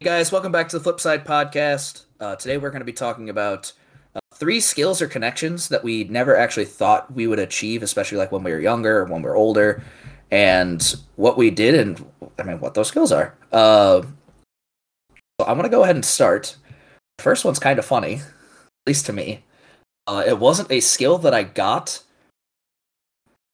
[0.00, 2.04] Hey guys, welcome back to the Flipside Podcast.
[2.20, 3.72] Uh, today we're going to be talking about
[4.14, 8.30] uh, three skills or connections that we never actually thought we would achieve, especially like
[8.30, 9.82] when we were younger or when we are older,
[10.30, 12.06] and what we did and
[12.38, 13.34] I mean what those skills are.
[13.50, 14.02] Uh,
[15.40, 16.56] so I'm going to go ahead and start.
[17.16, 19.42] The first one's kind of funny, at least to me.
[20.06, 22.04] Uh, it wasn't a skill that I got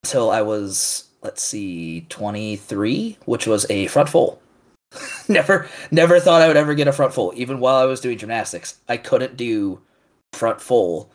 [0.03, 4.39] until I was, let's see, 23, which was a front full.
[5.29, 7.33] never never thought I would ever get a front full.
[7.35, 9.81] Even while I was doing gymnastics, I couldn't do
[10.33, 11.09] front full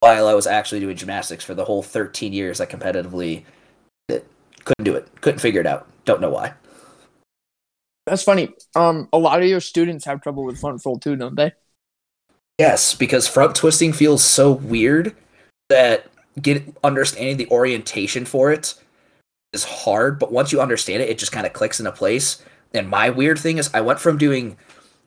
[0.00, 3.44] while I was actually doing gymnastics for the whole 13 years I competitively
[4.08, 4.24] did.
[4.64, 5.08] couldn't do it.
[5.20, 5.88] Couldn't figure it out.
[6.04, 6.54] Don't know why.
[8.06, 8.50] That's funny.
[8.76, 11.52] Um, a lot of your students have trouble with front full too, don't they?
[12.58, 15.16] Yes, because front twisting feels so weird
[15.70, 16.06] that
[16.40, 18.74] get understanding the orientation for it
[19.52, 22.42] is hard, but once you understand it, it just kind of clicks into place.
[22.74, 24.56] And my weird thing is I went from doing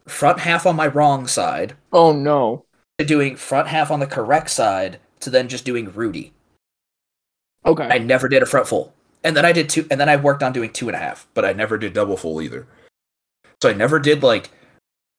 [0.07, 2.63] front half on my wrong side Oh no.
[2.97, 6.31] to doing front half on the correct side to then just doing Rudy.
[7.65, 7.83] Okay.
[7.91, 8.93] I never did a front full.
[9.23, 11.27] And then I did two and then I worked on doing two and a half.
[11.33, 12.65] but I never did double full either.
[13.61, 14.49] So I never did like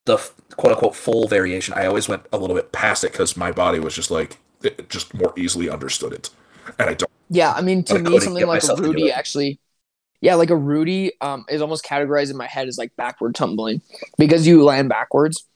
[0.06, 0.16] the
[0.56, 1.74] quote unquote full variation.
[1.74, 4.88] I always went a little bit past it because my body was just like it
[4.88, 6.30] just more easily understood it,
[6.78, 7.10] and I don't.
[7.28, 9.60] yeah, I mean, to me, something like a myself to Rudy actually,
[10.20, 13.80] yeah, like a Rudy, um, is almost categorized in my head as like backward tumbling
[14.16, 15.46] because you land backwards,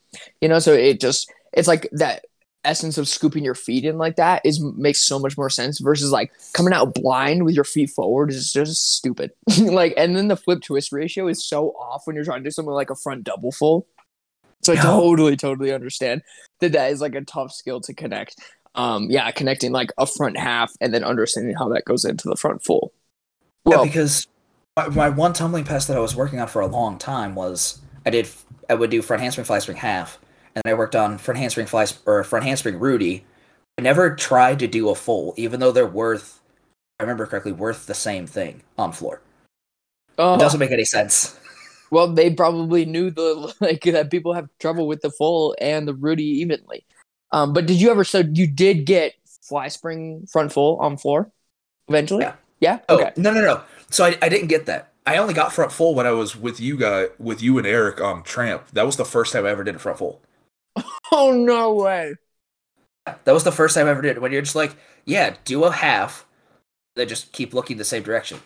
[0.41, 0.59] you know.
[0.59, 2.25] So it just it's like that
[2.65, 6.11] essence of scooping your feet in like that is makes so much more sense versus
[6.11, 9.31] like coming out blind with your feet forward is just stupid.
[9.59, 12.51] like, and then the flip twist ratio is so off when you're trying to do
[12.51, 13.87] something like a front double full.
[14.61, 16.21] So I totally, totally understand
[16.61, 18.35] that that is like a tough skill to connect.
[18.75, 22.37] Um, yeah, connecting like a front half and then understanding how that goes into the
[22.37, 22.93] front full.
[23.65, 24.27] Yeah, Well, because
[24.77, 27.79] my, my one tumbling pass that I was working on for a long time was
[28.05, 28.29] I did
[28.69, 30.19] I would do front handspring fly spring half,
[30.55, 33.25] and I worked on front handspring fly or front handspring Rudy.
[33.77, 37.51] I never tried to do a full, even though they're worth, if I remember correctly,
[37.51, 39.21] worth the same thing on floor.
[40.13, 41.39] It doesn't make any sense.
[41.91, 45.95] well, they probably knew the like that people have trouble with the full and the
[45.95, 46.85] Rudy evenly.
[47.31, 48.03] Um, but did you ever?
[48.03, 51.31] So you did get fly spring front full on floor
[51.89, 52.23] eventually?
[52.23, 52.35] Yeah.
[52.59, 52.79] Yeah.
[52.87, 53.11] Oh Okay.
[53.17, 53.61] no no no!
[53.93, 54.91] So I, I didn't get that.
[55.05, 58.01] I only got front full When I was with you guy with you and Eric
[58.01, 60.21] on Tramp, That was the first time I ever did a front full.
[61.11, 62.15] Oh no way.
[63.05, 64.17] That was the first time I ever did.
[64.17, 66.25] it, When you're just like, yeah, do a half,
[66.95, 68.39] then just keep looking the same direction.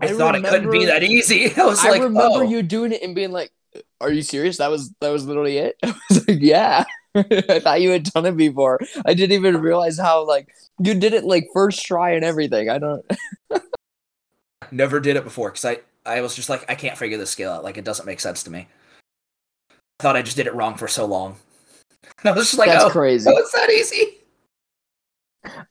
[0.00, 1.54] I, I thought it couldn't be that easy.
[1.56, 2.42] I was I like, remember oh.
[2.42, 3.52] you doing it and being like,
[4.00, 4.56] "Are you serious?
[4.56, 8.26] That was that was literally it." I was like, "Yeah." I thought you had done
[8.26, 8.80] it before.
[9.04, 10.48] I didn't even realize how like
[10.80, 12.68] you did it like first try and everything.
[12.68, 13.04] I don't.
[14.72, 17.52] Never did it before because I, I was just like, I can't figure this skill
[17.52, 17.64] out.
[17.64, 18.66] Like, it doesn't make sense to me.
[19.70, 21.36] I thought I just did it wrong for so long.
[22.02, 23.30] And I was just like, That's oh, crazy.
[23.30, 24.18] oh, it's that easy.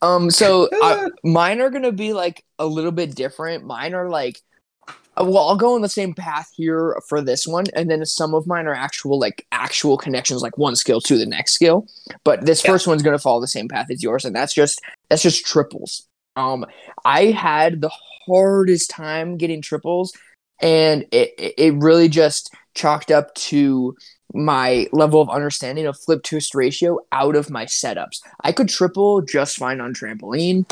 [0.02, 3.66] Um, so I, mine are gonna be like a little bit different.
[3.66, 4.42] Mine are like,
[4.88, 8.34] uh, well, I'll go on the same path here for this one, and then some
[8.34, 11.88] of mine are actual like actual connections, like one skill to the next skill.
[12.24, 12.72] But this Yeah.
[12.72, 16.08] first one's gonna follow the same path as yours, and that's just that's just triples.
[16.36, 16.66] Um,
[17.06, 17.92] I had the
[18.26, 20.14] hardest time getting triples,
[20.62, 23.96] and it it really just chalked up to
[24.34, 28.22] my level of understanding of flip twist ratio out of my setups.
[28.44, 30.66] I could triple just fine on trampoline.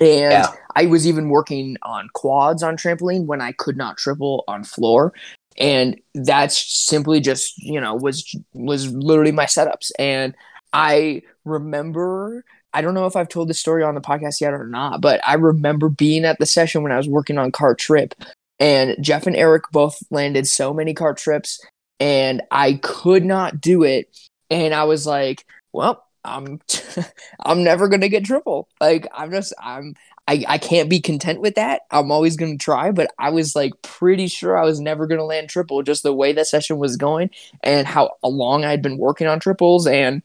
[0.00, 0.48] And Yeah.
[0.74, 5.12] I was even working on quads on trampoline when I could not triple on floor.
[5.58, 9.90] And that's simply just, you know, was was literally my setups.
[9.98, 10.34] And
[10.72, 12.44] I remember
[12.74, 15.20] I don't know if I've told this story on the podcast yet or not, but
[15.26, 18.14] I remember being at the session when I was working on Car trip
[18.58, 21.60] and Jeff and Eric both landed so many car trips
[22.00, 24.08] and I could not do it.
[24.50, 26.60] And I was like, well, I'm
[27.40, 28.68] I'm never gonna get triple.
[28.80, 29.94] Like I'm just I'm
[30.28, 31.82] I, I can't be content with that.
[31.90, 35.48] I'm always gonna try, but I was like pretty sure I was never gonna land
[35.48, 37.30] triple just the way that session was going
[37.62, 40.22] and how long I'd been working on triples and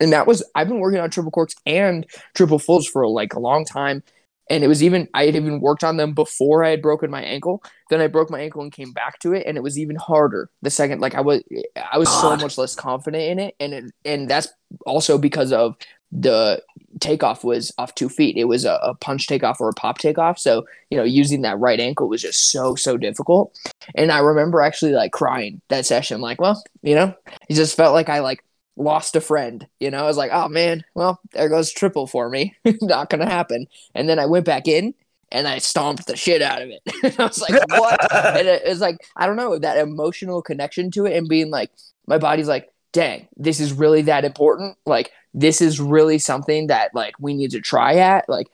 [0.00, 3.40] and that was I've been working on triple corks and triple fulls for like a
[3.40, 4.02] long time.
[4.48, 7.22] And it was even I had even worked on them before I had broken my
[7.22, 7.62] ankle.
[7.88, 10.50] Then I broke my ankle and came back to it, and it was even harder
[10.62, 11.00] the second.
[11.00, 11.44] Like I was,
[11.92, 14.48] I was so much less confident in it, and it, and that's
[14.86, 15.76] also because of
[16.10, 16.60] the
[16.98, 18.36] takeoff was off two feet.
[18.36, 20.36] It was a, a punch takeoff or a pop takeoff.
[20.40, 23.56] So you know, using that right ankle was just so so difficult.
[23.94, 26.20] And I remember actually like crying that session.
[26.20, 27.14] Like, well, you know,
[27.48, 28.42] it just felt like I like
[28.80, 29.66] lost a friend.
[29.78, 32.54] You know, I was like, oh man, well, there goes triple for me.
[32.82, 33.66] Not gonna happen.
[33.94, 34.94] And then I went back in
[35.30, 36.82] and I stomped the shit out of it.
[37.04, 38.12] and I was like, what?
[38.36, 41.70] and it, it's like, I don't know, that emotional connection to it and being like,
[42.06, 44.76] my body's like, dang, this is really that important.
[44.86, 48.28] Like, this is really something that like we need to try at.
[48.28, 48.48] Like,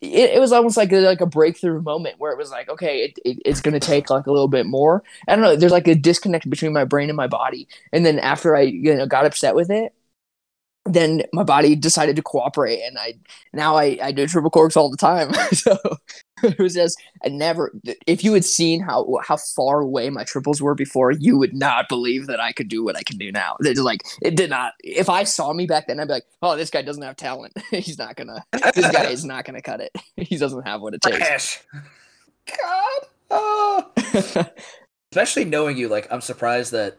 [0.00, 3.04] it, it was almost like a, like a breakthrough moment where it was like, okay,
[3.04, 5.02] it, it, it's going to take like a little bit more.
[5.26, 5.56] I don't know.
[5.56, 7.66] There's like a disconnect between my brain and my body.
[7.92, 9.94] And then after I you know got upset with it,
[10.94, 13.14] then my body decided to cooperate and i
[13.52, 15.76] now i, I do triple corks all the time so
[16.42, 17.72] it was just i never
[18.06, 21.88] if you had seen how how far away my triples were before you would not
[21.88, 24.72] believe that i could do what i can do now it's like it did not
[24.82, 27.52] if i saw me back then i'd be like oh this guy doesn't have talent
[27.70, 28.44] he's not gonna
[28.74, 31.64] this guy is not gonna cut it he doesn't have what it takes.
[32.46, 33.00] God.
[33.30, 33.90] Oh.
[35.12, 36.98] Especially knowing you, like I'm surprised that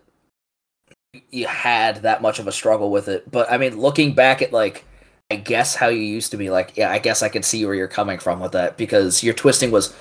[1.31, 3.29] you had that much of a struggle with it.
[3.29, 4.85] But I mean, looking back at like
[5.31, 7.75] I guess how you used to be, like, yeah, I guess I can see where
[7.75, 9.95] you're coming from with that because your twisting was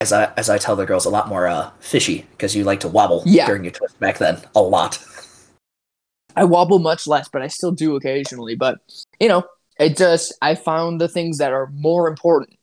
[0.00, 2.80] as I as I tell the girls a lot more uh fishy because you like
[2.80, 3.46] to wobble Yeah.
[3.46, 4.98] during your twist back then a lot.
[6.36, 8.56] I wobble much less, but I still do occasionally.
[8.56, 8.78] But
[9.20, 9.44] you know,
[9.78, 12.58] it just I found the things that are more important.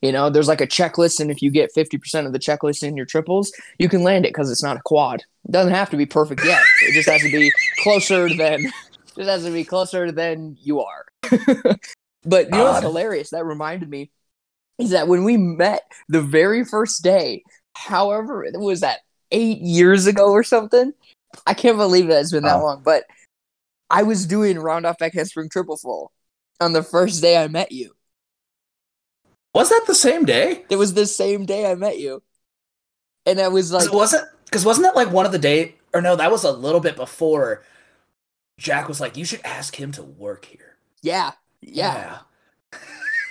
[0.00, 2.96] You know, there's like a checklist, and if you get 50% of the checklist in
[2.96, 5.20] your triples, you can land it because it's not a quad.
[5.44, 6.62] It doesn't have to be perfect yet.
[6.82, 8.64] It just has to be closer than
[9.16, 11.04] just has to be closer than you are.
[12.24, 13.30] but you know what's hilarious?
[13.30, 14.10] That reminded me
[14.78, 20.06] is that when we met the very first day, however, it was that eight years
[20.06, 20.92] ago or something.
[21.46, 22.64] I can't believe that it's been that Wow.
[22.64, 23.04] long, but
[23.88, 26.12] I was doing round off back handspring triple full
[26.60, 27.94] on the first day I met you.
[29.54, 30.64] Was that the same day?
[30.68, 32.22] It was the same day I met you.
[33.26, 36.00] And I was like, Like, wasn't because wasn't that like one of the day or
[36.00, 37.62] no, that was a little bit before
[38.58, 40.76] Jack was like, you should ask him to work here.
[41.02, 42.20] yeah, yeah.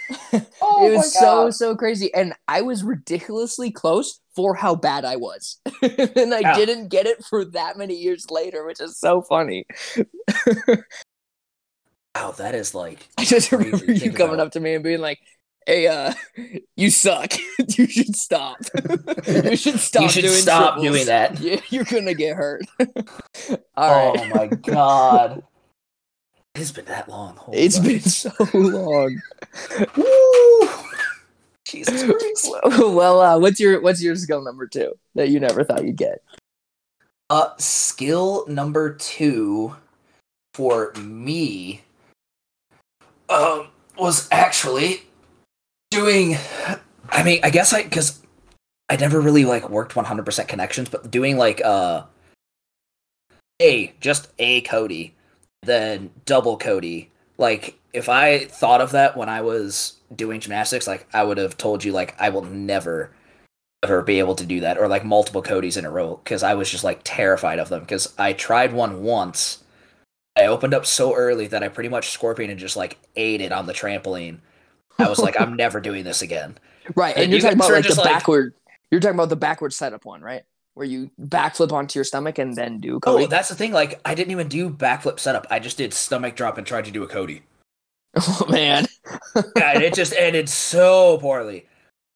[0.61, 5.15] oh it was so so crazy and i was ridiculously close for how bad i
[5.15, 6.53] was and i Yeah.
[6.53, 9.65] didn't get it for that many years later which is so funny
[12.15, 14.39] Wow, that is like i just Crazy remember you coming about.
[14.39, 15.19] up to me and being like
[15.71, 16.13] hey uh
[16.75, 17.31] you suck
[17.77, 18.57] you should stop
[19.27, 20.83] you should stop you should doing stop triples.
[20.85, 21.39] doing that.
[21.39, 22.87] yeah, you're gonna get hurt all
[23.77, 25.43] right Oh my god.
[26.55, 27.37] It's been that long.
[27.37, 27.85] Holy it's fuck.
[27.87, 29.21] been so long
[29.95, 30.69] Woo!
[31.65, 32.49] Jesus Christ.
[32.93, 36.21] well uh what's your what's your skill number two that you never thought you'd get
[37.29, 39.77] Uh, skill number two
[40.53, 41.79] for me
[43.29, 45.03] um was actually
[45.91, 46.37] doing.
[47.09, 48.21] I mean, I guess I because
[48.89, 52.03] I never really like worked 100% connections, but doing like uh
[53.61, 55.13] a just a Cody,
[55.61, 57.11] then double Cody.
[57.37, 61.57] Like if I thought of that when I was doing gymnastics, like I would have
[61.57, 63.11] told you like I will never
[63.83, 66.53] ever be able to do that or like multiple Codys in a row because I
[66.53, 69.63] was just like terrified of them because I tried one once.
[70.37, 73.51] I opened up so early that I pretty much scorpion and just like ate it
[73.51, 74.39] on the trampoline.
[74.99, 76.57] I was like, I'm never doing this again.
[76.95, 78.55] Right, and And you're you talking about like the like- backward.
[78.89, 80.41] You're talking about the backward setup one, right?
[80.73, 83.25] Where you backflip onto your stomach and then do oh, Cody.
[83.25, 83.71] Oh, that's the thing.
[83.71, 85.45] Like, I didn't even do backflip setup.
[85.51, 87.43] I just did stomach drop and tried to do a Cody.
[88.17, 88.87] Oh man,
[89.35, 91.67] and it just ended so poorly.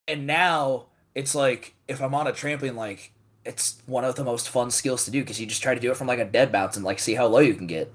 [0.10, 3.13] And now it's like if I'm on a trampoline, like
[3.45, 5.91] it's one of the most fun skills to do because you just try to do
[5.91, 7.94] it from like a dead bounce and like see how low you can get.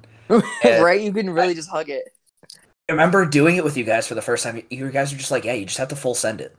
[0.65, 1.01] right?
[1.01, 2.05] You can really just hug it.
[2.91, 4.63] I remember doing it with you guys for the first time.
[4.69, 6.57] You guys are just like, "Yeah, you just have to full send it."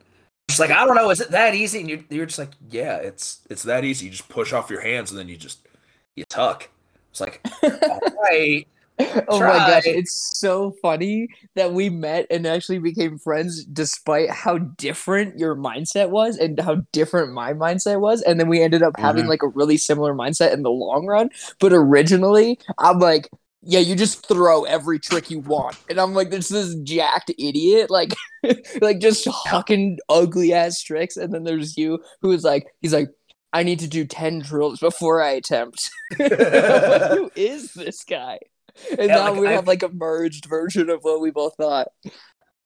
[0.50, 1.80] Just like I don't know, is it that easy?
[1.82, 4.06] And you're, you're just like, Yeah, it's it's that easy.
[4.06, 5.68] You just push off your hands and then you just
[6.16, 6.70] you tuck.
[7.12, 8.66] It's like, all right.
[9.30, 9.94] oh my gosh, Try.
[9.94, 16.10] it's so funny that we met and actually became friends despite how different your mindset
[16.12, 18.22] was and how different my mindset was.
[18.22, 19.30] And then we ended up having Mhm.
[19.30, 21.30] like a really similar mindset in the long run.
[21.60, 23.30] But originally, I'm like,
[23.64, 25.78] yeah, you just throw every trick you want.
[25.90, 28.16] And I'm like, this is jacked idiot, like
[28.82, 31.18] like just hucking ugly ass tricks.
[31.18, 33.10] And then there's you who's like, he's like,
[33.54, 35.90] I need to do 10 drills before I attempt.
[36.20, 36.32] Like,
[37.12, 38.40] who is this guy?
[38.90, 41.56] And Yeah, now like, we I- have like a merged version of what we both
[41.56, 41.88] thought.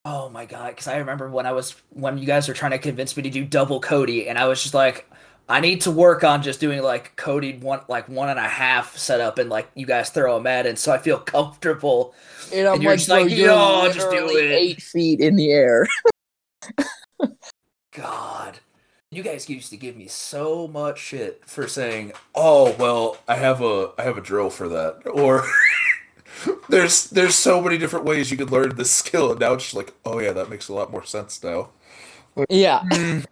[0.08, 0.68] Oh my god!
[0.70, 3.30] Because I remember when I was when you guys were trying to convince me to
[3.32, 5.10] do double Cody, and I was just like,
[5.48, 8.98] I need to work on just doing like Cody one like one and a half
[8.98, 12.14] setup, and like you guys throw them at, and so I feel comfortable.
[12.54, 15.36] And I'm And you're like, just bro, like, "Yo, just do it." eight feet in
[15.36, 15.88] the air.
[17.94, 18.60] God,
[19.12, 21.44] you guys used to give me so much shit.
[21.46, 25.46] for saying, "Oh, well, I have a I have a drill for that." Or
[26.70, 29.76] there's there's so many different ways you could learn this skill and now it's just
[29.76, 31.70] like, "Oh yeah, that makes a lot more sense now."
[32.50, 32.82] Yeah.
[32.92, 33.26] Interesting.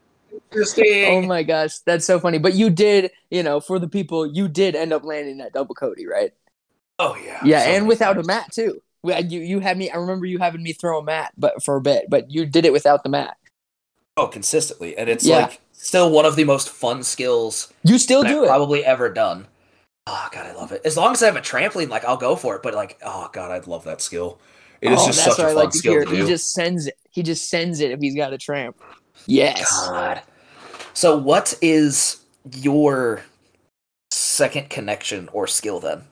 [0.55, 2.38] Oh my gosh, that's so funny.
[2.38, 5.75] But you did, you know, for the people, you did end up landing that double
[5.75, 6.31] Cody, right?
[7.00, 7.39] Oh yeah.
[7.43, 8.81] Yeah, so and without a mat too.
[9.03, 9.89] You you had me.
[9.89, 12.05] I remember you having me throw a mat, but for a bit.
[12.10, 13.36] But you did it without the mat.
[14.15, 15.38] Oh, consistently, and it's Yeah.
[15.38, 18.48] like still one of the most fun skills You still do I've it.
[18.48, 19.48] probably ever done.
[20.07, 20.81] Oh god, I love it.
[20.86, 22.63] As long as I have a trampoline, like I'll go for it.
[22.63, 24.39] But like, oh god, I'd love that skill.
[24.81, 26.98] It is oh, just such a I fun like to skill He just sends it.
[27.10, 28.77] He just sends it if he's got a tramp.
[29.27, 29.88] Yes.
[29.88, 30.22] God.
[30.93, 32.21] So, what is
[32.51, 33.23] your
[34.12, 36.03] second connection or skill then?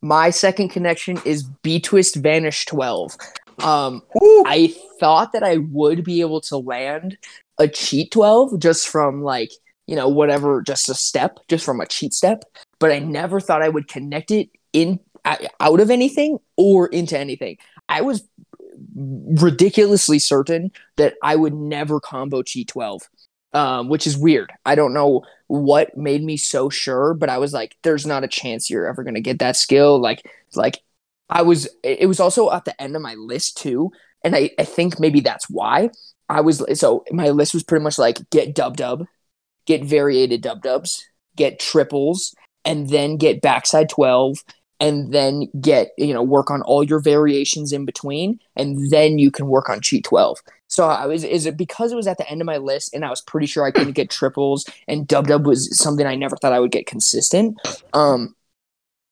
[0.00, 3.16] My second connection is B Twist Vanish 12.
[3.60, 4.02] Um!
[4.46, 7.18] I thought that I would be able to land
[7.58, 9.50] a cheat 12 just from like,
[9.88, 12.44] you know, whatever, just a step, just from a cheat step,
[12.78, 17.58] but I never thought I would connect it in out of anything or into anything.
[17.88, 18.22] I was
[18.94, 23.02] ridiculously certain that I would never combo cheat 12.
[23.54, 24.52] Um, which is weird.
[24.66, 28.28] I don't know what made me so sure, but I was like, there's not a
[28.28, 30.00] chance you're ever gonna get that skill.
[30.00, 30.22] Like,
[30.54, 30.82] like
[31.30, 33.90] I was it it was also at the end of my list too.
[34.24, 35.90] And I, I think maybe that's why
[36.28, 39.06] I was so my list was pretty much like get dub dub,
[39.66, 44.44] get variated dub dubs, get triples, and then get backside 12,
[44.80, 49.30] and then get, you know, work on all your variations in between, and then you
[49.30, 50.38] can work on cheat 12.
[50.68, 53.04] So I was is it because it was at the end of my list and
[53.04, 56.36] I was pretty sure I couldn't get triples and dub dub was something I never
[56.36, 57.58] thought I would get consistent.
[57.92, 58.34] Um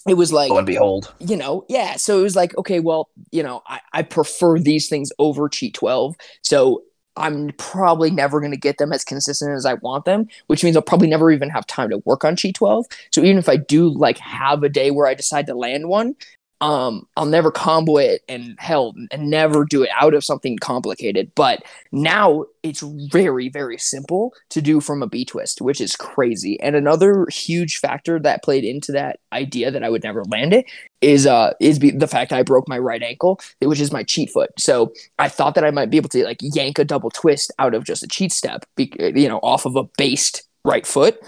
[0.07, 1.13] it was like Lo and behold.
[1.19, 1.97] you know, yeah.
[1.97, 5.75] So it was like, okay, well, you know, I, I prefer these things over cheat
[5.75, 6.15] 12.
[6.43, 6.85] So
[7.17, 10.77] I'm probably never going to get them as consistent as I want them, which means
[10.77, 12.87] I'll probably never even have time to work on cheat 12.
[13.11, 16.15] So even if I do like have a day where I decide to land one,
[16.61, 21.31] um, I'll never combo it and hell and never do it out of something complicated.
[21.35, 22.83] But now it's
[23.13, 26.59] very, very simple to do from a B twist, which is crazy.
[26.61, 30.65] And another huge factor that played into that idea that I would never land it
[31.03, 34.31] is uh is be- the fact I broke my right ankle, which is my cheat
[34.31, 34.51] foot.
[34.59, 37.75] So I thought that I might be able to like yank a double twist out
[37.75, 41.21] of just a cheat step, be- you know, off of a based right foot.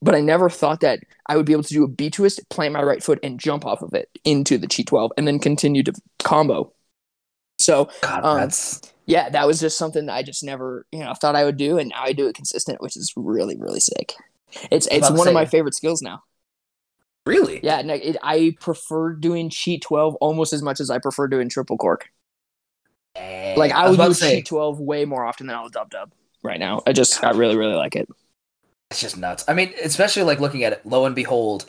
[0.00, 2.74] But I never thought that I would be able to do a B twist, plant
[2.74, 5.82] my right foot, and jump off of it into the cheat 12 and then continue
[5.84, 6.72] to combo.
[7.58, 8.50] So God, Um,
[9.06, 11.78] yeah, that was just something that I just never, you know, thought I would do,
[11.78, 14.14] and now I do it consistent, which is really, really sick.
[14.70, 16.22] It's it's one of my favorite skills now.
[17.26, 17.60] really.
[17.62, 21.76] Yeah, it, I prefer doing cheat twelve almost as much as I prefer doing triple
[21.76, 22.10] cork.
[23.56, 25.60] Like I was would about to use say, cheat twelve way more often than I
[25.62, 26.12] will dub dub
[26.42, 26.82] right now.
[26.86, 28.08] I just I really, really like it.
[28.92, 29.44] It's just nuts.
[29.48, 31.64] I mean, especially like looking at it, lo and behold,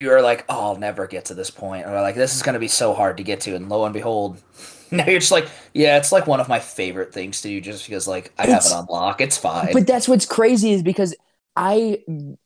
[0.00, 2.68] you're like, oh, I'll never get to this point, or like this is gonna be
[2.68, 4.40] so hard to get to, and lo and behold,
[4.90, 7.86] now you're just like, yeah, it's like one of my favorite things to do, just
[7.86, 9.20] because like I have It's- it on lock.
[9.20, 9.72] It's fine.
[9.72, 11.14] But that's what's crazy is because
[11.56, 12.02] I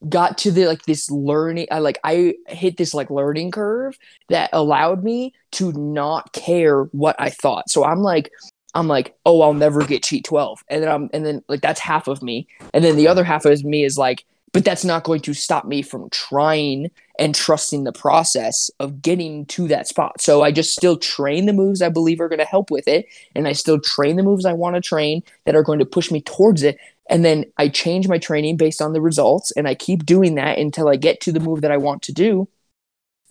[0.08, 3.96] got to the like this learning I like I hit this like learning curve
[4.28, 7.70] that allowed me to not care what I thought.
[7.70, 8.30] So I'm like
[8.74, 11.80] I'm like, "Oh, I'll never get cheat 12." And then I'm and then like that's
[11.80, 12.46] half of me.
[12.74, 15.64] And then the other half of me is like, but that's not going to stop
[15.64, 20.20] me from trying and trusting the process of getting to that spot.
[20.20, 23.06] So I just still train the moves I believe are going to help with it
[23.34, 26.10] and I still train the moves I want to train that are going to push
[26.10, 29.74] me towards it and then I change my training based on the results and I
[29.74, 32.48] keep doing that until I get to the move that I want to do.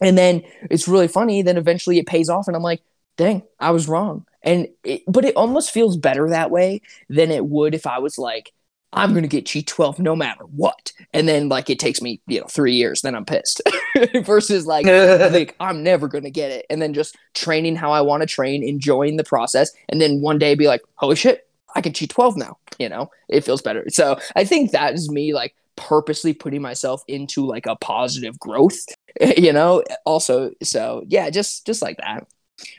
[0.02, 1.42] And then it's really funny.
[1.42, 2.82] Then eventually it pays off, and I'm like,
[3.18, 4.26] dang, I was wrong.
[4.48, 8.18] And it, but it almost feels better that way than it would if I was
[8.18, 8.54] like,
[8.94, 10.94] I'm gonna get G12 no matter what.
[11.14, 13.62] And then like it takes me, you know, three years, then I'm pissed.
[14.24, 14.86] Versus like
[15.32, 16.66] like I'm never gonna get it.
[16.70, 20.40] And then just training how I want to train, enjoying the process, and then one
[20.40, 22.58] day be like, holy shit, I can cheat 12 now.
[22.80, 23.84] You know, it feels better.
[23.90, 28.80] So I think that is me like purposely putting myself into like a positive growth,
[29.38, 30.52] you know, also.
[30.64, 32.28] So yeah, just just like that.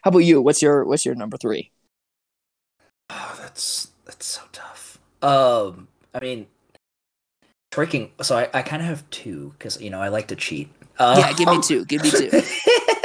[0.02, 0.40] How about you?
[0.42, 1.70] What's your what's your number three?
[3.10, 4.98] Oh, that's that's so tough.
[5.22, 6.46] Um, I mean,
[7.70, 8.12] tricking.
[8.22, 10.70] So I, I kind of have two because you know I like to cheat.
[10.98, 11.84] Um, Yeah, give me two.
[11.84, 12.42] Give me two.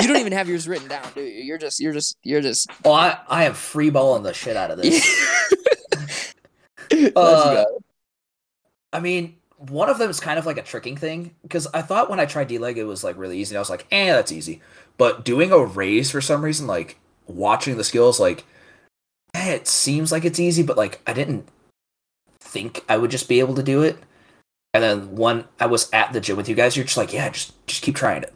[0.01, 1.43] You don't even have yours written down, do you?
[1.43, 4.71] You're just you're just you're just well, I I am free balling the shit out
[4.71, 5.01] of this.
[7.15, 7.63] Uh.
[8.91, 9.37] I mean,
[9.69, 12.25] one of them is kind of like a tricking thing because I thought when I
[12.25, 13.55] tried D leg it was like really easy.
[13.55, 14.61] I was like, eh, that's easy.
[14.97, 18.43] But doing a raise for some reason, like watching the skills, like
[19.33, 21.47] eh, it seems like it's easy, but like I didn't
[22.39, 23.97] think I would just be able to do it.
[24.73, 27.29] And then when I was at the gym with you guys, you're just like, yeah,
[27.29, 28.33] just just keep trying it,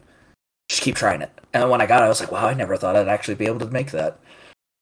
[0.68, 1.30] just keep trying it.
[1.52, 3.46] And when I got it, I was like, wow, I never thought I'd actually be
[3.46, 4.18] able to make that.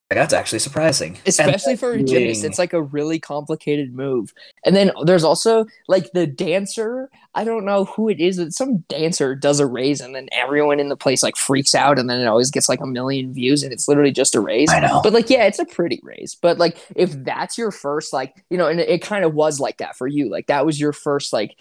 [0.09, 1.19] That's actually surprising.
[1.27, 4.33] especially And for a gymnast it's like a really complicated move.
[4.65, 8.79] And then there's also like the dancer i don't know who it is but some
[8.89, 12.21] dancer does a raise and then everyone in the place like freaks out and then
[12.21, 14.71] it always gets like a million views and it's literally just a raise.
[14.71, 15.01] I know.
[15.03, 16.35] but like yeah it's a pretty raise.
[16.35, 19.59] But like if that's your first like you know and it, it kind of was
[19.61, 20.31] like that for you.
[20.31, 21.57] Like that was your first like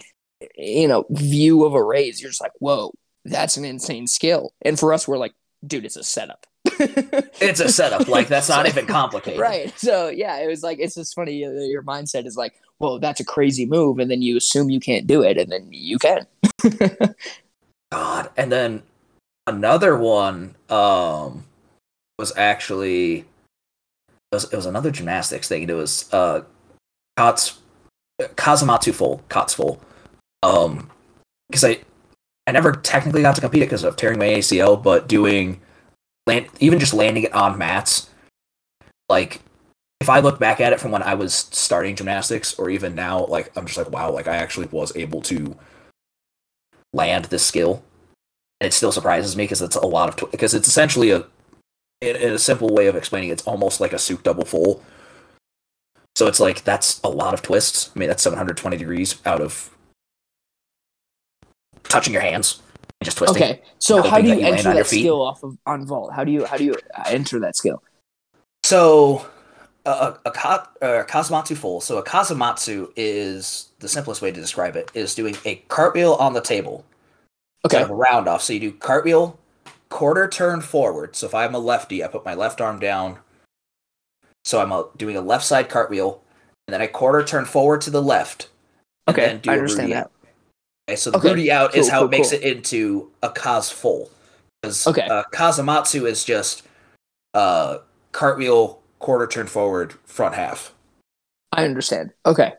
[0.56, 2.20] you know view of a raise.
[2.20, 2.92] You're just like whoa
[3.24, 4.52] that's an insane skill.
[4.62, 5.34] And for us we're like
[5.66, 6.46] dude it's a setup
[6.78, 8.08] it's a setup.
[8.08, 9.40] Like that's not even complicated.
[9.40, 13.20] right so yeah it was like it's just funny your mindset is like well that's
[13.20, 16.26] a crazy move and then you assume you can't do it and then you can
[17.92, 18.30] God.
[18.36, 18.82] And then
[19.46, 21.44] another one um
[22.18, 25.68] was actually it was, it was another gymnastics thing.
[25.68, 26.42] It was uh
[27.16, 27.58] Kots
[28.20, 29.80] Kasamatsu full, Kots full.
[30.42, 30.90] Um
[31.48, 31.80] because I
[32.46, 35.60] I never technically got to compete it because of tearing my ACL, but doing
[36.26, 38.10] land even just landing it on mats,
[39.08, 39.40] like
[40.00, 43.24] if I look back at it from when I was starting gymnastics or even now,
[43.26, 45.56] like I'm just like, wow, like I actually was able to
[46.92, 47.82] land this skill.
[48.60, 51.26] And it still surprises me because it's a lot of because it's essentially a
[52.00, 54.82] in, in a simple way of explaining, it's almost like a Tsuk double full.
[56.14, 57.90] So it's like that's a lot of twists.
[57.94, 59.70] I mean, that's 720 degrees out of
[61.84, 62.65] touching your hands and
[63.06, 63.42] just twisting.
[63.42, 66.22] okay so how do that you you enter that skill off of on vault how
[66.24, 67.82] do you how do you uh, enter that skill
[68.64, 69.24] So
[69.86, 71.80] a, a, a, ka- uh, kasamatsu full.
[71.80, 76.32] So a kasamatsu is the simplest way to describe it is doing a cartwheel on
[76.32, 76.84] the table.
[77.64, 78.42] okay Kind of a round off.
[78.42, 79.38] So you do cartwheel,
[79.88, 81.14] quarter turn forward.
[81.16, 83.18] So if I'm a lefty, I put my left arm down.
[84.44, 86.20] So I'm a, doing a left side cartwheel,
[86.66, 88.48] and then I quarter turn forward to the left.
[89.08, 90.10] okay i a understand that.
[90.88, 92.38] Okay, so the Okay, Rudy out is how cool, it makes cool.
[92.38, 94.10] it into a Kaz full.
[94.62, 95.02] Because Okay.
[95.02, 96.62] uh, Kasamatsu is just
[97.34, 97.78] uh,
[98.12, 100.72] cartwheel, quarter turn forward, front half.
[101.52, 102.54] i understand okay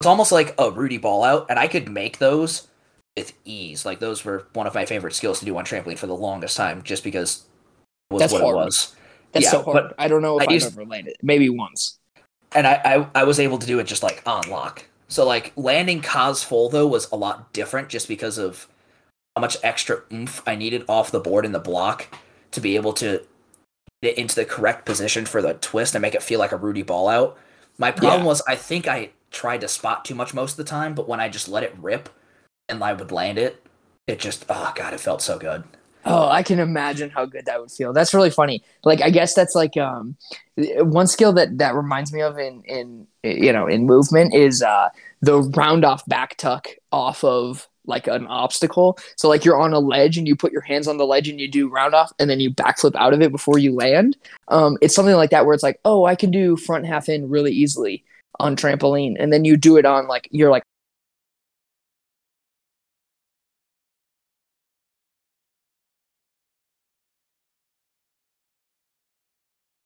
[0.00, 2.68] It's almost like a Rudy ball out, and I could make those
[3.16, 3.84] with ease.
[3.86, 6.56] Like those were one of my favorite skills to do on trampoline for the longest
[6.56, 7.44] time, just because
[8.10, 8.54] it was That's what hard.
[8.56, 8.94] it was.
[9.32, 11.48] that's Yeah, so hard but i don't know if I i've used- ever landed maybe
[11.48, 11.98] once
[12.54, 14.84] and I, I I was able to do it just like on lock.
[15.12, 18.66] So like landing Kaz full though was a lot different just because of
[19.36, 22.06] how much extra oomph I needed off the board in the block
[22.52, 23.22] to be able to
[24.02, 26.56] get it into the correct position for the twist and make it feel like a
[26.56, 27.36] Rudy ball out.
[27.76, 28.26] My problem Yeah.
[28.26, 31.20] was I think I tried to spot too much most of the time, but when
[31.20, 32.08] I just let it rip
[32.70, 33.62] and I would land it,
[34.06, 35.64] it just oh god, it felt so good.
[36.06, 37.92] Oh, I can imagine how good that would feel.
[37.92, 38.64] That's really funny.
[38.82, 40.16] Like, I guess that's like um,
[40.56, 44.88] one skill that that reminds me of in in you know in movement is uh
[45.20, 48.98] the round off back tuck off of like an obstacle.
[49.16, 51.40] So like you're on a ledge and you put your hands on the ledge and
[51.40, 54.16] you do round off and then you backflip out of it before you land.
[54.48, 57.28] Um, it's something like that where it's like, oh, I can do front half in
[57.28, 58.04] really easily
[58.38, 60.64] on trampoline, and then you do it on like you're like.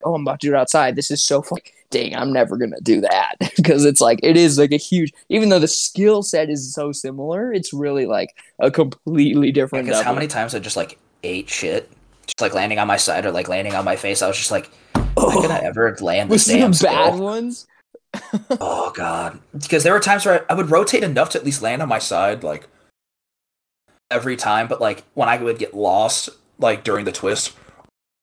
[0.06, 0.96] Oh, I'm about to do it outside.
[0.96, 1.58] This is so fun.
[1.90, 5.12] Dang, I'm never gonna do that because it's like it is like a huge.
[5.28, 9.86] Even though the skill set is so similar, it's really like a completely different.
[9.86, 11.90] Because how many times I just like ate shit,
[12.26, 14.22] just like landing on my side or like landing on my face.
[14.22, 17.24] I was just like, am I gonna ever land it damn the bad skill?
[17.24, 17.66] ones?
[18.60, 21.60] Oh god, because there were times where I, I would rotate enough to at least
[21.60, 22.66] land on my side, like
[24.10, 24.68] every time.
[24.68, 27.54] But like when I would get lost, like during the twist,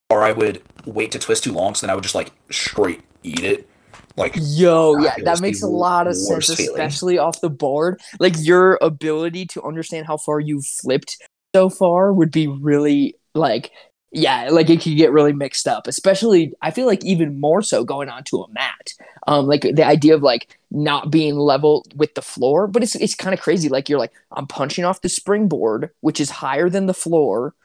[0.10, 3.02] or I would wait to twist too long, so then I would just like straight
[3.24, 3.68] eat it.
[4.16, 6.72] Like Yo, yeah, that makes a lot of sense, feeling.
[6.74, 8.00] especially off the board.
[8.20, 11.18] Like your ability to understand how far you've flipped
[11.56, 13.72] so far would be really like
[14.16, 15.88] yeah, like it could get really mixed up.
[15.88, 18.94] Especially I feel like even more so going onto a mat.
[19.26, 23.16] Um like the idea of like not being level with the floor, but it's it's
[23.16, 23.70] kind of crazy.
[23.70, 27.56] Like you're like, I'm punching off the springboard, which is higher than the floor.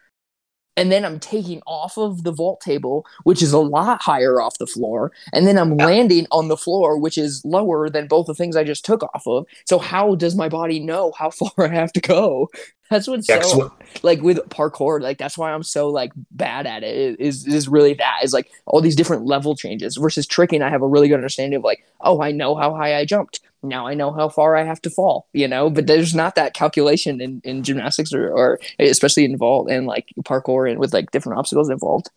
[0.79, 4.59] And then I'm taking off of the vault table, which is a lot higher off
[4.59, 5.13] the floor.
[5.33, 8.65] And then I'm landing on the floor, which is lower than both the things I
[8.65, 9.47] just took off of.
[9.65, 12.49] So how does my body know how far I have to go?
[12.91, 15.01] That's what's so like with parkour.
[15.01, 17.21] Like that's why I'm so like bad at it.
[17.21, 20.63] Is is really that is like all these different level changes versus tricking.
[20.63, 23.41] I have a really good understanding of like, oh, I know how high I jumped.
[23.63, 25.27] Now I know how far I have to fall.
[25.33, 29.87] You know, but there's not that calculation in, in gymnastics or, or especially involved in
[29.87, 32.11] like parkour and with like different obstacles involved.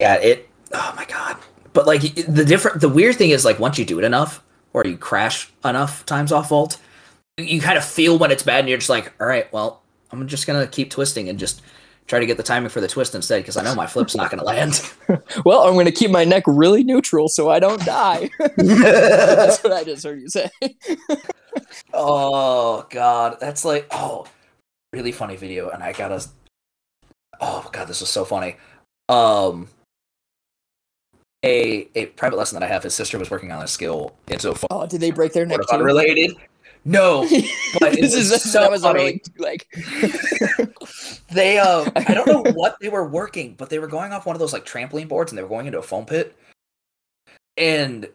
[0.00, 0.48] yeah, it.
[0.72, 1.36] Oh my god.
[1.72, 4.42] But like the different, the weird thing is like once you do it enough,
[4.74, 6.78] or you crash enough times off vault,
[7.38, 9.82] you, you kind of feel when it's bad, and you're just like, all right, well,
[10.10, 11.62] I'm just gonna keep twisting and just
[12.06, 14.30] try to get the timing for the twist instead because I know my flip's not
[14.30, 14.82] going to land.
[15.44, 18.30] Well, I'm going to keep my neck really neutral so I don't die.
[18.56, 20.48] That's what I just heard you say.
[21.92, 24.26] oh god, that's like oh,
[24.92, 26.24] really funny video, and I gotta.
[27.40, 28.56] Oh god, this is so funny.
[29.08, 29.68] Um,
[31.44, 32.82] a a private lesson that I have.
[32.82, 34.14] His sister was working on a skill.
[34.28, 34.68] It's so fun.
[34.70, 35.74] Oh, did they break their neck Sort of too?
[35.76, 36.36] unrelated.
[36.84, 37.22] No,
[37.78, 39.20] but it this was is so that was funny.
[39.38, 40.71] like like
[41.32, 44.36] They um I don't know what they were working, but they were going off one
[44.36, 46.36] of those like trampoline boards and they were going into a foam pit.
[47.56, 48.08] And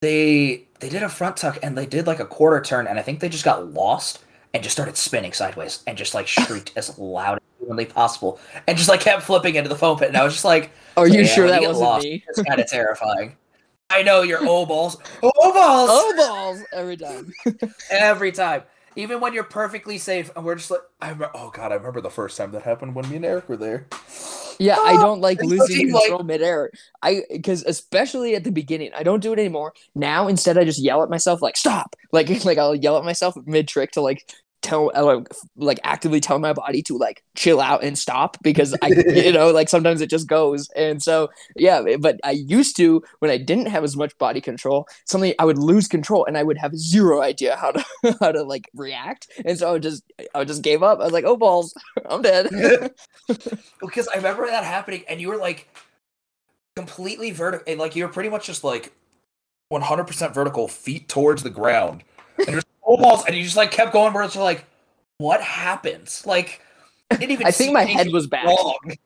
[0.00, 3.02] they they did a front tuck and they did like a quarter turn and I
[3.02, 6.98] think they just got lost and just started spinning sideways and just like shrieked as
[6.98, 10.24] loud as humanly possible and just like kept flipping into the foam pit and I
[10.24, 12.22] was just like, Are you sure that wasn't lost, me?
[12.28, 13.36] It's kind of terrifying.
[13.90, 14.96] I know you're oh balls.
[15.22, 17.32] Oh balls Oh balls every time.
[17.90, 18.62] every time.
[18.96, 22.00] Even when you're perfectly safe and we're just like I remember, oh god, I remember
[22.00, 23.86] the first time that happened when me and Eric were there.
[24.60, 26.70] Yeah, I Ah, don't like losing cheap, like- control midair.
[27.02, 29.72] I because especially at the beginning, I don't do it anymore.
[29.96, 33.36] Now instead, I just yell at myself like "stop!" Like like I'll yell at myself
[33.46, 34.24] mid trick to like
[34.64, 35.20] tell uh,
[35.56, 39.50] like, actively tell my body to like chill out and stop because I you know
[39.50, 41.96] like sometimes it just goes and so yeah.
[42.00, 45.58] But I used to when I didn't have as much body control, something I would
[45.58, 47.84] lose control and I would have zero idea how to
[48.20, 50.02] how to like react, and so I just
[50.34, 51.00] I just gave up.
[51.00, 51.74] I was like, "Oh balls,
[52.08, 52.48] I'm dead."
[53.80, 55.68] because I remember that happening, and you were like
[56.76, 58.92] completely vertical, like you were pretty much just like
[59.72, 62.02] 100% vertical, feet towards the ground,
[62.38, 64.12] and you're full balls, and you just like kept going.
[64.12, 64.64] Where it's like,
[65.18, 66.26] what happens?
[66.26, 66.60] Like,
[67.10, 67.46] I didn't even.
[67.46, 68.46] I think my head was back.
[68.46, 68.96] wrong.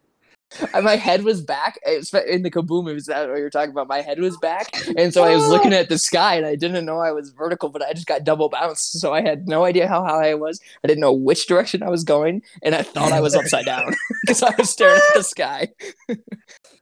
[0.82, 2.94] My head was back in the kaboom.
[2.94, 3.86] Is that what you're talking about?
[3.86, 6.86] My head was back, and so I was looking at the sky, and I didn't
[6.86, 9.86] know I was vertical, but I just got double bounced, so I had no idea
[9.86, 10.58] how high I was.
[10.82, 13.94] I didn't know which direction I was going, and I thought I was upside down
[14.22, 15.68] because I was staring at the sky.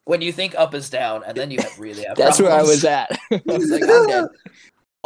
[0.04, 2.62] When you think up is down, and then you have really have That's where I
[2.62, 3.18] was at.
[3.32, 3.82] I was like.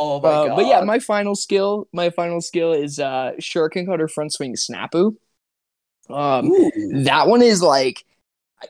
[0.03, 0.57] Oh my Uh, god!
[0.57, 5.17] but yeah, my final skill, my final skill is uh, shuriken cutter front swing snapu.
[6.09, 6.71] Um, Ooh.
[7.05, 8.05] that one is like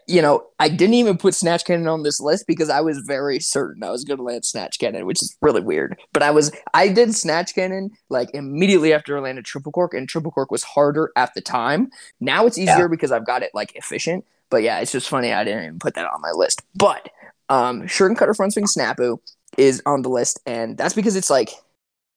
[0.08, 3.40] you know i didn't even put snatch cannon on this list because i was very
[3.40, 6.52] certain i was going to land snatch cannon which is really weird but i was
[6.74, 10.64] i did snatch cannon like immediately after i landed triple cork and triple cork was
[10.64, 11.90] harder at the time
[12.20, 15.44] now it's easier because i've got it like efficient but yeah it's just funny i
[15.44, 17.08] didn't even put that on my list but
[17.48, 19.18] um shuriken cutter front swing snapu
[19.60, 21.50] is on the list and that's because it's like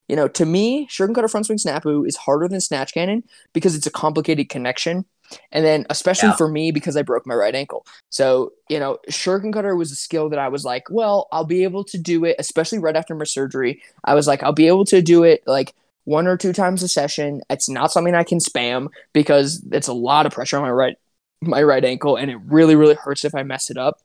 [0.08, 3.75] you know to me shuriken cutter front swing snapu is harder than snatch cannon because
[3.75, 5.06] it's a complicated connection
[5.51, 6.36] and then, especially Yeah.
[6.36, 7.86] for me, because I broke my right ankle.
[8.10, 11.63] So, you know, shuriken cutter was a skill that I was like, well, I'll be
[11.63, 13.82] able to do it, especially right after my surgery.
[14.03, 15.73] I was like, I'll be able to do it like
[16.06, 17.41] one or two times a session.
[17.49, 20.97] It's not something I can spam because it's a lot of pressure on my right
[21.41, 23.99] my right ankle, and it really, really hurts if I mess it up.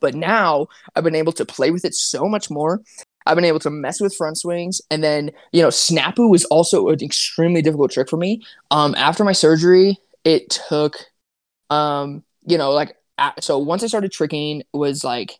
[0.00, 2.82] But now I've been able to play with it so much more.
[3.26, 6.88] I've been able to mess with front swings, and then you know, snapu was also
[6.88, 8.42] an extremely difficult trick for me.
[8.70, 10.96] Um, after my surgery, it took,
[11.70, 12.96] um, you know, like
[13.40, 15.38] so once I started tricking was like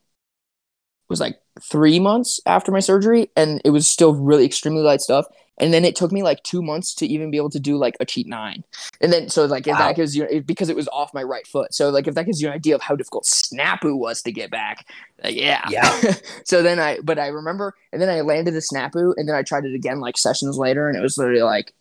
[1.08, 5.26] was like three months after my surgery, and it was still really extremely light stuff.
[5.60, 7.96] And then it took me like two months to even be able to do like
[8.00, 8.64] a cheat nine.
[9.00, 9.78] And then so like if Wow.
[9.88, 11.72] that gives you it- because it was off my right foot.
[11.74, 14.50] So like if that gives you an idea of how difficult snapu was to get
[14.50, 14.86] back,
[15.22, 16.14] like, yeah, Yeah.
[16.44, 19.42] so then I, but I remember, and then I landed the snapu, and then I
[19.42, 21.72] tried it again like sessions later, and it was literally like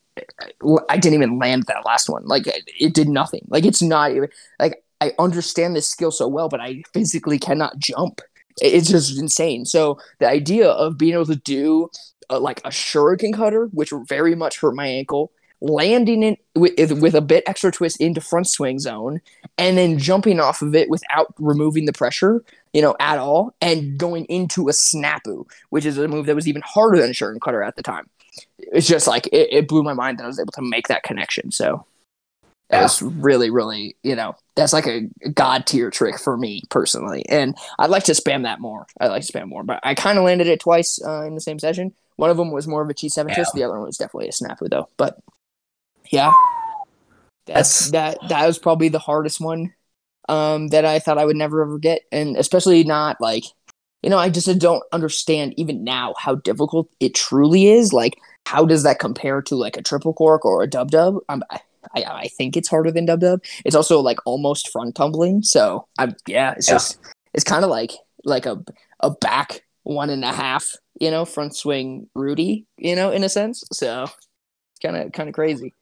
[0.41, 2.25] uh, I didn't even land that last one.
[2.25, 3.45] Like it, it did nothing.
[3.49, 7.77] Like it's not even like I understand this skill so well, but I physically cannot
[7.79, 8.19] jump.
[8.61, 9.63] It's just insane.
[9.63, 11.89] So the idea of being able to do
[12.29, 17.21] like a shuriken cutter, which very much hurt my ankle, landing it with, with a
[17.21, 19.21] bit extra twist into front swing zone,
[19.57, 23.97] and then jumping off of it without removing the pressure, you know, at all, and
[23.97, 27.41] going into a snapu, which is a move that was even harder than a shuriken
[27.41, 28.09] cutter at the time.
[28.59, 31.03] It's just like it, it blew my mind that I was able to make that
[31.03, 31.51] connection.
[31.51, 31.85] So
[32.71, 32.81] Yeah.
[32.81, 37.57] that's really, really, you know, that's like a god tier trick for me personally, and
[37.79, 38.85] I'd like to spam that more.
[38.99, 41.41] I'd like to spam more, but I kind of landed it twice uh, in the
[41.41, 41.93] same session.
[42.19, 43.53] One of them was more of a cheat seven twist.
[43.53, 44.89] The other one was definitely a snapu though.
[44.97, 45.17] But
[46.12, 46.34] yeah,
[47.45, 48.17] that's, that.
[48.27, 49.73] That was probably the hardest one
[50.27, 53.45] um, that I thought I would never ever get, and especially not like
[54.03, 57.93] you know I just don't understand even now how difficult it truly is.
[57.93, 61.19] Like, how does that compare to like a triple cork or a dub dub?
[61.29, 61.62] Um, I,
[61.95, 63.41] I I think it's harder than dub dub.
[63.63, 65.41] It's also like almost front tumbling.
[65.41, 66.75] So I'm yeah, it's Yeah.
[66.75, 66.97] just
[67.34, 67.93] it's kind of like
[68.25, 68.62] like a
[68.99, 73.30] a back one and a half, you know, front swing Rudy, you know, in a
[73.30, 73.63] sense.
[73.73, 74.08] So
[74.82, 75.73] kind of kind of crazy.